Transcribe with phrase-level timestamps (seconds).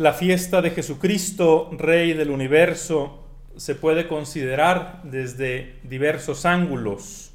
[0.00, 3.22] La fiesta de Jesucristo, Rey del universo,
[3.58, 7.34] se puede considerar desde diversos ángulos.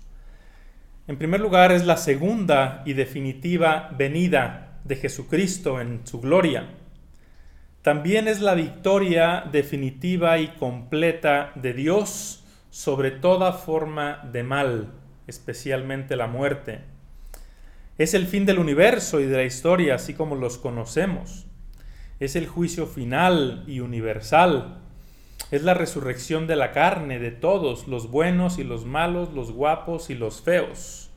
[1.07, 6.71] En primer lugar, es la segunda y definitiva venida de Jesucristo en su gloria.
[7.84, 14.92] También es la victoria definitiva y completa de Dios sobre toda forma de mal,
[15.28, 16.79] especialmente la muerte.
[18.00, 21.46] Es el fin del universo y de la historia, así como los conocemos
[22.19, 24.82] es el juicio final y universal.
[25.51, 30.10] Es la resurrección de la carne de todos, los buenos y los malos, los guapos
[30.10, 31.11] y los feos,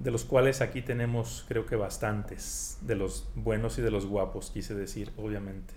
[0.00, 4.50] de los cuales aquí tenemos creo que bastantes, de los buenos y de los guapos,
[4.50, 5.72] quise decir, obviamente.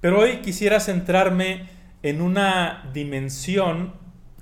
[0.00, 1.68] Pero hoy quisiera centrarme
[2.02, 3.94] en una dimensión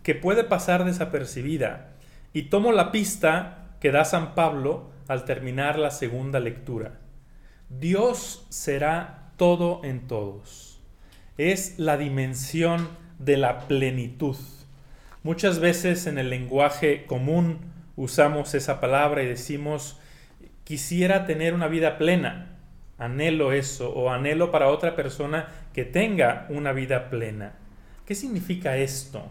[0.02, 1.92] que puede pasar desapercibida
[2.32, 7.01] y tomo la pista que da San Pablo al terminar la segunda lectura.
[7.80, 10.80] Dios será todo en todos.
[11.38, 14.36] Es la dimensión de la plenitud.
[15.22, 17.60] Muchas veces en el lenguaje común
[17.96, 19.98] usamos esa palabra y decimos,
[20.64, 22.58] quisiera tener una vida plena,
[22.98, 27.54] anhelo eso, o anhelo para otra persona que tenga una vida plena.
[28.04, 29.30] ¿Qué significa esto?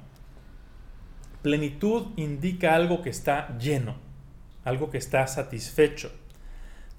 [1.42, 3.96] Plenitud indica algo que está lleno,
[4.64, 6.12] algo que está satisfecho.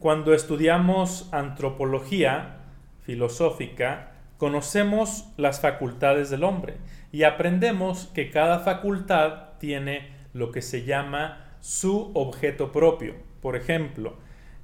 [0.03, 2.57] Cuando estudiamos antropología
[3.03, 6.75] filosófica, conocemos las facultades del hombre
[7.13, 13.15] y aprendemos que cada facultad tiene lo que se llama su objeto propio.
[13.41, 14.17] Por ejemplo,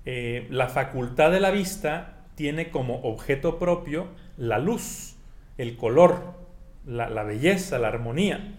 [0.05, 5.19] eh, la facultad de la vista tiene como objeto propio la luz,
[5.56, 6.34] el color,
[6.84, 8.56] la, belleza, la armonía.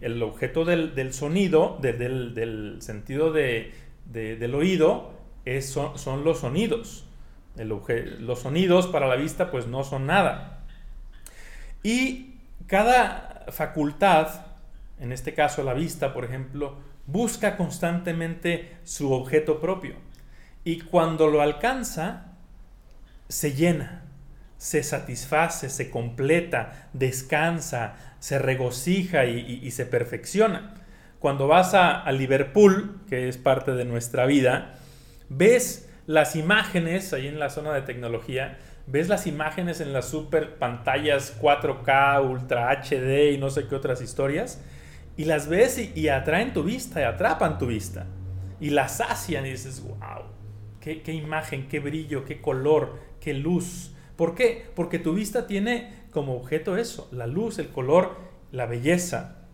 [0.00, 5.21] El objeto del, sonido, del, sentido del oído,
[5.60, 7.04] son, los sonidos.
[7.56, 10.60] los sonidos para la vista pues no son nada.
[11.82, 12.36] Y
[12.66, 14.46] cada facultad,
[15.00, 16.76] en este caso la vista, por ejemplo,
[17.06, 19.96] busca constantemente su objeto propio.
[20.64, 22.26] Y cuando lo alcanza,
[23.28, 24.02] se llena,
[24.58, 30.74] se satisface, se completa, descansa, se regocija y, se perfecciona.
[31.18, 34.76] Cuando vas a Liverpool, que es parte de nuestra vida,
[35.36, 40.56] ves las imágenes ahí en la zona de tecnología, ves las imágenes en las super
[40.56, 44.62] pantallas 4K, Ultra HD y no sé qué otras historias,
[45.16, 48.06] y las ves y, atraen tu vista, y atrapan tu vista,
[48.60, 50.24] y las sacian y dices, wow,
[50.80, 53.94] qué, imagen, qué brillo, qué color, qué luz.
[54.16, 54.66] ¿Por qué?
[54.74, 58.16] Porque tu vista tiene como objeto eso, la luz, el color,
[58.50, 59.46] la belleza.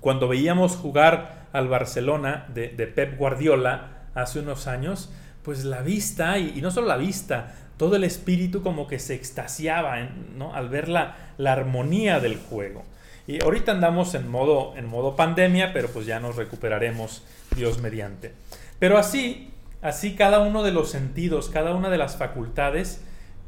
[0.00, 5.10] Cuando veíamos jugar al Barcelona de Pep Guardiola, hace unos años,
[5.42, 10.00] pues la vista, y, no solo la vista, todo el espíritu como que se extasiaba
[10.36, 10.54] ¿no?
[10.54, 12.84] al ver la, armonía del juego.
[13.26, 17.22] Y ahorita andamos en modo, en modo pandemia, pero pues ya nos recuperaremos
[17.56, 18.32] Dios mediante.
[18.78, 19.50] Pero así,
[19.82, 23.02] así cada uno de los sentidos, cada una de las facultades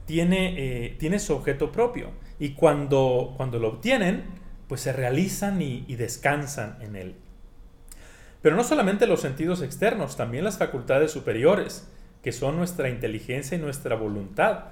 [0.06, 2.10] tiene, eh, tiene su objeto propio.
[2.38, 4.24] Y cuando, cuando lo obtienen,
[4.66, 7.14] pues se realizan y descansan en él.
[8.42, 11.90] Pero no solamente los sentidos externos, también las facultades superiores,
[12.22, 14.64] que son nuestra inteligencia y nuestra voluntad,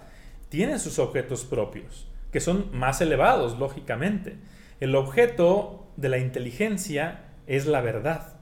[0.48, 4.36] tienen sus objetos propios, que son más elevados, lógicamente.
[4.80, 8.34] El objeto de la inteligencia es la verdad.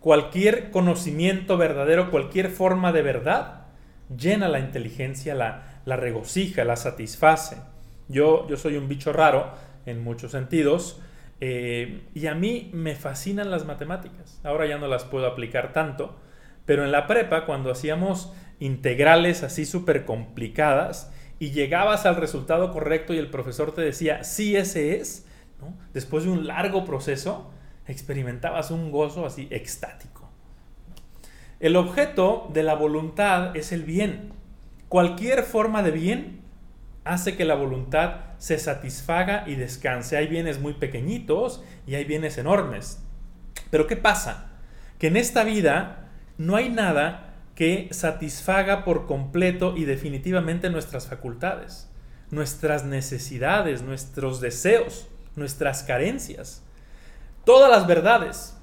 [0.00, 3.66] Cualquier conocimiento verdadero, cualquier forma de verdad,
[4.14, 7.56] llena la inteligencia, la, la regocija, la satisface.
[8.08, 9.52] Yo, yo soy un bicho raro
[9.86, 11.00] en muchos sentidos,
[11.40, 14.40] eh, y a mí me fascinan las matemáticas.
[14.44, 16.16] Ahora ya no las puedo aplicar tanto,
[16.64, 23.12] pero en la prepa, cuando hacíamos integrales así súper complicadas y llegabas al resultado correcto
[23.12, 25.26] y el profesor te decía, sí, ese es,
[25.92, 27.50] después de un largo proceso,
[27.86, 30.30] experimentabas un gozo así extático.
[31.60, 34.32] El objeto de la voluntad es el bien.
[34.88, 36.43] Cualquier forma de bien
[37.04, 40.16] hace que la voluntad se satisfaga y descanse.
[40.16, 43.02] Hay bienes muy pequeñitos y hay bienes enormes.
[43.70, 44.50] Pero ¿qué pasa?
[44.98, 46.08] Que en esta vida
[46.38, 51.88] no hay nada que satisfaga por completo y definitivamente nuestras facultades,
[52.30, 56.62] nuestras necesidades, nuestros deseos, nuestras carencias.
[57.44, 58.56] Todas las verdades,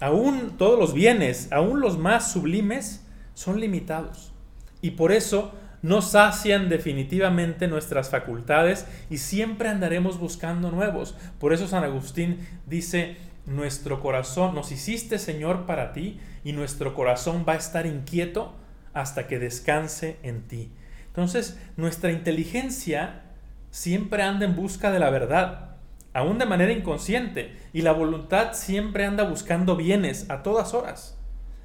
[0.00, 3.04] aún todos los bienes, aún los más sublimes,
[3.34, 4.32] son limitados.
[4.80, 5.52] Y por eso
[5.86, 11.14] no sacian definitivamente nuestras facultades y siempre andaremos buscando nuevos.
[11.38, 17.44] Por eso San Agustín dice, nuestro corazón, nos hiciste Señor para ti y nuestro corazón
[17.48, 18.52] va a estar inquieto
[18.94, 20.72] hasta que descanse en ti.
[21.06, 23.22] Entonces, nuestra inteligencia
[23.70, 25.76] siempre anda en busca de la verdad,
[26.12, 31.16] aún de manera inconsciente, y la voluntad siempre anda buscando bienes a todas horas.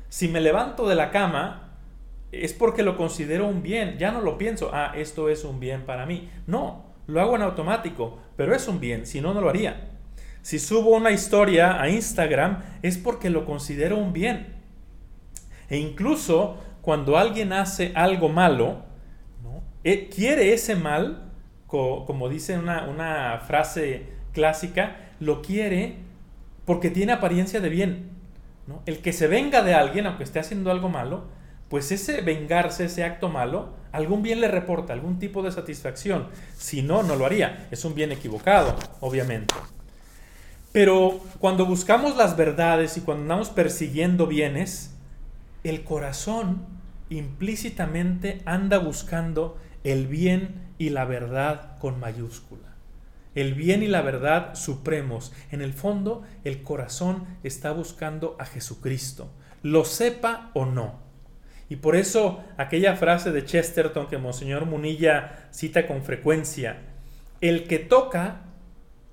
[0.09, 1.70] Si me levanto de la cama,
[2.31, 5.85] es porque lo considero un bien, ya no lo pienso, ah, esto es un bien
[5.85, 6.29] para mí.
[6.47, 9.89] No, lo hago en automático, pero es un bien, si no, no lo haría.
[10.41, 14.55] Si subo una historia a Instagram es porque lo considero un bien.
[15.69, 18.83] E incluso cuando alguien hace algo malo,
[19.83, 21.31] eh, quiere ese mal,
[21.67, 25.95] como dice una, una frase clásica, lo quiere
[26.65, 28.09] porque tiene apariencia de bien.
[28.67, 28.81] ¿no?
[28.85, 31.25] El que se venga de alguien, aunque esté haciendo algo malo,
[31.71, 36.27] pues ese vengarse, ese acto malo, algún bien le reporta, algún tipo de satisfacción.
[36.53, 37.69] Si no, no lo haría.
[37.71, 39.55] Es un bien equivocado, obviamente.
[40.73, 44.95] Pero cuando buscamos las verdades y cuando andamos persiguiendo bienes,
[45.63, 46.65] el corazón
[47.09, 52.75] implícitamente anda buscando el bien y la verdad con mayúscula.
[53.33, 55.31] El bien y la verdad supremos.
[55.51, 59.31] En el fondo, el corazón está buscando a Jesucristo,
[59.63, 61.10] lo sepa o no.
[61.71, 66.79] Y por eso aquella frase de Chesterton que Monseñor Munilla cita con frecuencia,
[67.39, 68.41] el que toca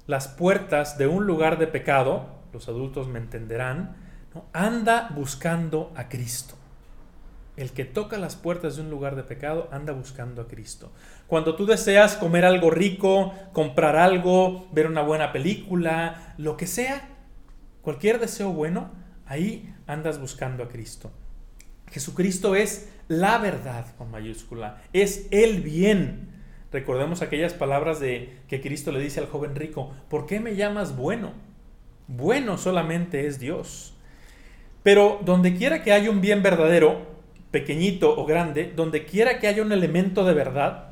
[0.09, 3.95] las puertas de un lugar de pecado, los adultos me entenderán,
[4.53, 6.57] anda buscando a Cristo.
[7.57, 10.91] El que toca las puertas de un lugar de pecado anda buscando a Cristo.
[11.29, 17.09] Cuando tú deseas comer algo rico, comprar algo, ver una buena película, lo que sea,
[17.83, 18.91] cualquier deseo bueno,
[19.27, 21.13] ahí andas buscando a Cristo.
[21.91, 26.29] Jesucristo es la verdad con mayúscula, es el bien.
[26.71, 30.97] Recordemos aquellas palabras de que Cristo le dice al joven rico, ¿por qué me llamas
[30.97, 31.33] bueno?
[32.07, 33.95] Bueno solamente es Dios.
[34.83, 37.07] Pero donde quiera que haya un bien verdadero,
[37.51, 40.91] pequeñito o grande, donde quiera que haya un elemento de verdad,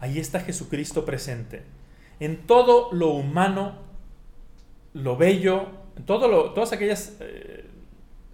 [0.00, 1.62] ahí está Jesucristo presente.
[2.20, 3.78] En todo lo humano,
[4.94, 7.66] lo bello, en todos aquellos eh,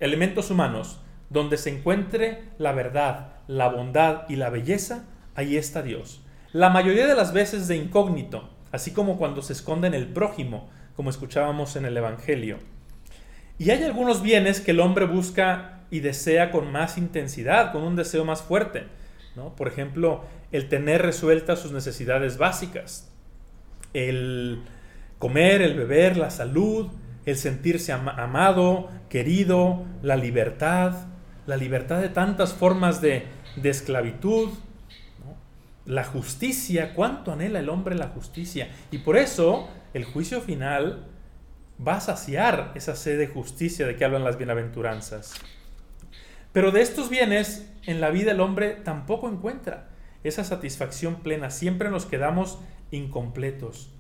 [0.01, 5.05] elementos humanos donde se encuentre la verdad, la bondad y la belleza,
[5.35, 6.23] ahí está Dios.
[6.53, 10.69] La mayoría de las veces de incógnito, así como cuando se esconde en el prójimo,
[10.97, 12.59] como escuchábamos en el Evangelio.
[13.59, 17.97] Y hay algunos bienes que el hombre busca y desea con más intensidad, con un
[17.97, 18.85] deseo más fuerte.
[19.37, 19.55] ¿no?
[19.55, 23.13] Por ejemplo, el tener resueltas sus necesidades básicas,
[23.93, 24.63] el
[25.19, 26.89] comer, el beber, la salud,
[27.27, 31.07] el sentirse amado, querido, la libertad,
[31.47, 33.27] la libertad de tantas formas de,
[33.63, 34.51] esclavitud,
[35.85, 38.69] la justicia, cuánto anhela el hombre la justicia.
[38.91, 41.07] Y por eso el juicio final
[41.87, 45.35] va a saciar esa sed de justicia de que hablan las bienaventuranzas.
[46.53, 49.89] Pero de estos bienes en la vida el hombre tampoco encuentra
[50.23, 51.51] esa satisfacción plena.
[51.51, 52.59] Siempre nos quedamos
[52.91, 53.91] incompletos.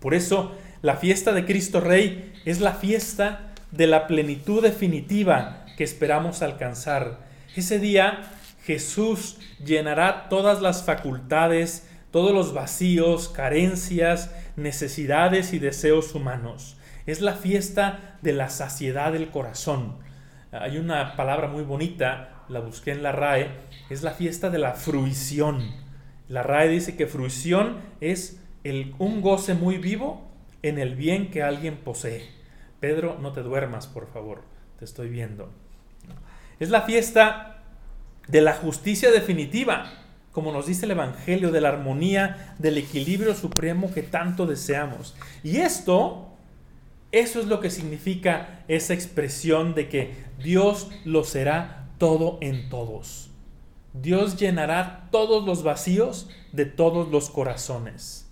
[0.00, 0.52] Por eso
[0.82, 7.20] la fiesta de Cristo Rey es la fiesta de la plenitud definitiva que esperamos alcanzar.
[7.54, 8.32] Ese día
[8.64, 16.76] Jesús llenará todas las facultades, todos los vacíos, carencias, necesidades y deseos humanos.
[17.06, 19.98] Es la fiesta de la saciedad del corazón.
[20.50, 23.50] Hay una palabra muy bonita, la busqué en la RAE,
[23.90, 25.70] es la fiesta de la fruición.
[26.28, 30.28] La RAE dice que fruición es el, un goce muy vivo
[30.62, 32.28] en el bien que alguien posee.
[32.80, 34.42] Pedro, no te duermas, por favor,
[34.78, 35.52] te estoy viendo.
[36.60, 37.62] Es la fiesta
[38.28, 39.92] de la justicia definitiva,
[40.32, 45.14] como nos dice el Evangelio, de la armonía, del equilibrio supremo que tanto deseamos.
[45.42, 46.36] Y esto
[47.12, 53.30] eso es lo que significa esa expresión de que Dios lo será todo en todos.
[53.94, 58.28] Dios llenará todos los vacíos de todos los corazones.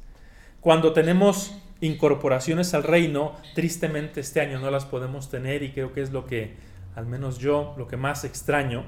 [0.61, 6.03] Cuando tenemos incorporaciones al reino, tristemente este año no las podemos tener y creo que
[6.03, 6.55] es lo que,
[6.95, 8.85] al menos yo, lo que más extraño.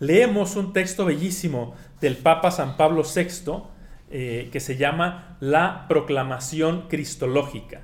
[0.00, 3.62] Leemos un texto bellísimo del Papa San Pablo VI
[4.10, 7.82] eh, que se llama La Proclamación Cristológica.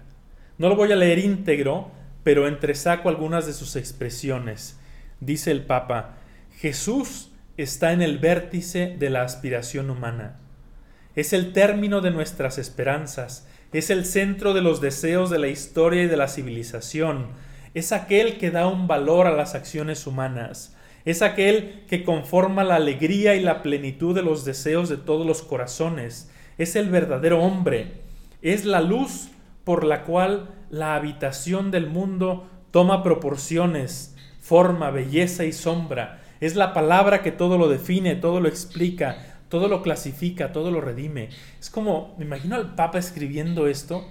[0.58, 1.90] No lo voy a leer íntegro,
[2.22, 4.78] pero entresaco algunas de sus expresiones.
[5.20, 6.16] Dice el Papa,
[6.58, 10.38] Jesús está en el vértice de la aspiración humana.
[11.14, 16.02] Es el término de nuestras esperanzas, es el centro de los deseos de la historia
[16.02, 17.28] y de la civilización,
[17.74, 22.76] es aquel que da un valor a las acciones humanas, es aquel que conforma la
[22.76, 28.02] alegría y la plenitud de los deseos de todos los corazones, es el verdadero hombre,
[28.42, 29.28] es la luz
[29.64, 36.20] por la cual la habitación del mundo toma proporciones, forma, belleza y sombra.
[36.40, 40.80] Es la palabra que todo lo define, todo lo explica, todo lo clasifica, todo lo
[40.80, 41.28] redime.
[41.58, 44.06] Es como, me imagino al Papa escribiendo esto,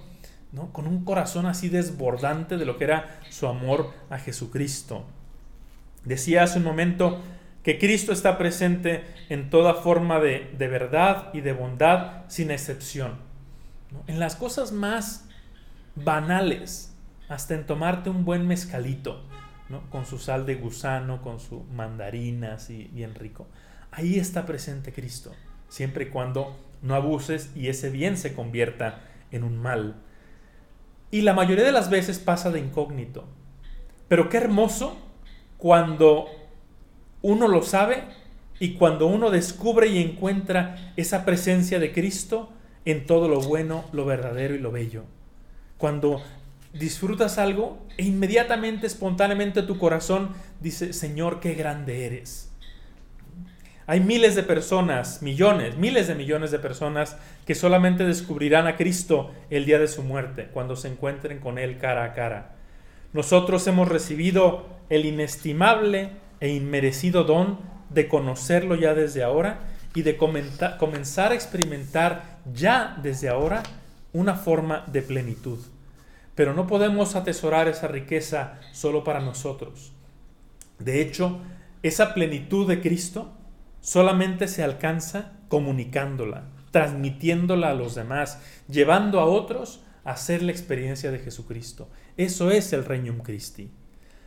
[0.72, 5.04] con un corazón así desbordante de lo que era su amor a Jesucristo.
[6.04, 7.20] Decía hace un momento
[7.62, 13.18] que Cristo está presente en toda forma de, verdad y de bondad sin excepción.
[14.06, 15.26] En las cosas más
[15.94, 16.94] banales,
[17.28, 19.24] hasta en tomarte un buen mezcalito,
[19.90, 23.46] con su sal de gusano, con su mandarina así bien rico.
[23.92, 25.32] Ahí está presente Cristo,
[25.68, 29.96] siempre y cuando no abuses y ese bien se convierta en un mal.
[31.10, 33.24] Y la mayoría de las veces pasa de incógnito.
[34.08, 34.96] Pero qué hermoso
[35.58, 36.26] cuando
[37.22, 38.04] uno lo sabe
[38.58, 42.50] y cuando uno descubre y encuentra esa presencia de Cristo
[42.84, 45.04] en todo lo bueno, lo verdadero y lo bello.
[45.78, 46.22] Cuando
[46.72, 52.49] disfrutas algo e inmediatamente, espontáneamente tu corazón dice, Señor, qué grande eres.
[53.90, 59.32] Hay miles de personas, millones, miles de millones de personas que solamente descubrirán a Cristo
[59.50, 62.52] el día de su muerte, cuando se encuentren con Él cara a cara.
[63.12, 69.58] Nosotros hemos recibido el inestimable e inmerecido don de conocerlo ya desde ahora
[69.92, 73.64] y de comenzar a experimentar ya desde ahora
[74.12, 75.58] una forma de plenitud.
[76.36, 79.90] Pero no podemos atesorar esa riqueza solo para nosotros.
[80.78, 81.40] De hecho,
[81.82, 83.32] esa plenitud de Cristo
[83.80, 91.10] solamente se alcanza comunicándola, transmitiéndola a los demás, llevando a otros a hacer la experiencia
[91.10, 91.88] de Jesucristo.
[92.16, 93.70] Eso es el Regnum Christi.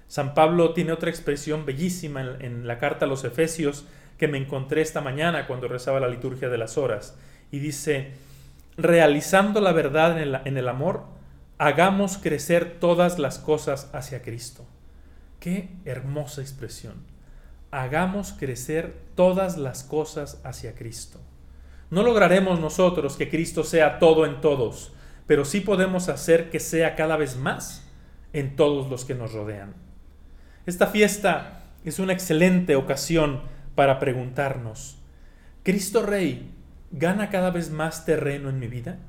[0.07, 3.85] San Pablo tiene otra expresión bellísima en, la carta a los Efesios
[4.17, 7.17] que me encontré esta mañana cuando rezaba la liturgia de las horas.
[7.51, 8.11] Y dice,
[8.77, 11.05] realizando la verdad en el, en el amor,
[11.57, 14.65] hagamos crecer todas las cosas hacia Cristo.
[15.39, 17.12] Qué hermosa expresión
[17.73, 21.19] hagamos crecer todas las cosas hacia Cristo.
[21.89, 24.93] No lograremos nosotros que Cristo sea todo en todos,
[25.25, 27.89] pero sí podemos hacer que sea cada vez más
[28.31, 29.73] en todos los que nos rodean.
[30.67, 33.41] Esta fiesta es una excelente ocasión
[33.73, 34.99] para preguntarnos,
[35.63, 36.51] ¿Cristo Rey
[36.91, 38.99] gana cada vez más terreno en mi vida?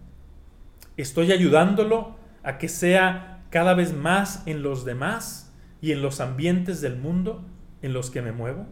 [0.96, 5.52] ¿Estoy ayudándolo a que sea cada vez más en los demás
[5.82, 7.44] y en los ambientes del mundo?
[7.84, 8.66] En los que me muevo?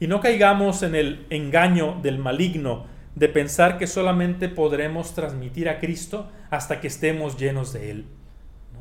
[0.00, 5.78] Y no caigamos en el engaño del maligno de pensar que solamente podremos transmitir a
[5.78, 8.06] Cristo hasta que estemos llenos de Él.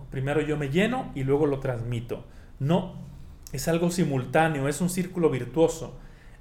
[0.10, 2.26] Primero yo me lleno y luego lo transmito.
[2.60, 2.96] No,
[3.52, 5.98] es algo simultáneo, es un círculo virtuoso.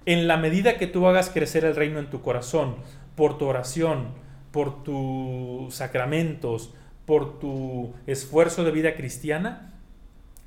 [0.06, 2.76] En la medida que tú hagas crecer el reino en tu corazón,
[3.16, 4.08] por tu oración,
[4.50, 6.74] por tus sacramentos,
[7.06, 9.72] por tu esfuerzo de vida cristiana,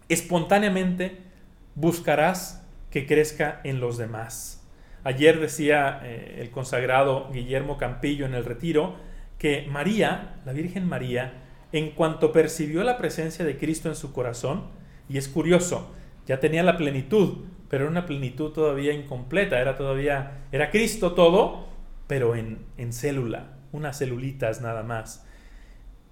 [0.09, 1.32] espontáneamente
[1.75, 4.63] buscarás que crezca en los demás.
[5.03, 8.95] Ayer decía eh, el consagrado Guillermo Campillo en el retiro
[9.37, 11.33] que María, la Virgen María,
[11.71, 14.67] en cuanto percibió la presencia de Cristo en su corazón,
[15.09, 15.91] y es curioso,
[16.25, 21.67] ya tenía la plenitud, pero era una plenitud todavía incompleta, era todavía, era Cristo todo,
[22.07, 25.25] pero en, en célula, unas celulitas nada más.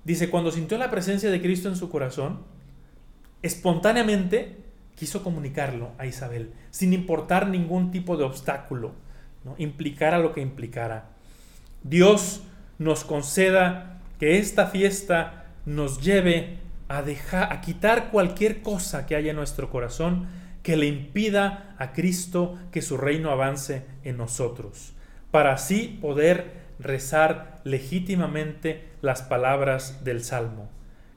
[0.04, 2.44] Dice, cuando sintió la presencia de Cristo en su corazón,
[3.44, 4.58] espontáneamente
[4.96, 8.94] quiso comunicarlo a Isabel, sin importar ningún tipo de obstáculo,
[9.44, 9.56] ¿no?
[9.58, 11.10] implicara lo que implicara.
[11.84, 12.44] Dios
[12.78, 16.58] nos conceda que esta fiesta nos lleve
[16.88, 20.28] a dejar, a quitar cualquier cosa que haya en nuestro corazón
[20.62, 24.94] que le impida a Cristo que su reino avance en nosotros,
[25.32, 30.70] para así poder rezar legítimamente las palabras del Salmo.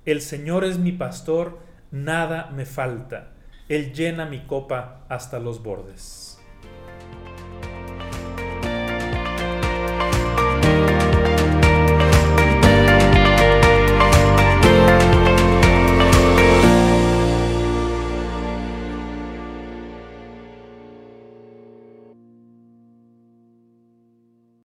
[0.06, 1.58] El Señor es mi pastor,
[1.90, 3.33] nada me falta
[3.68, 6.33] él llena mi copa hasta los bordes.